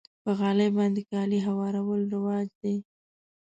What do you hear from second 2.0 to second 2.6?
رواج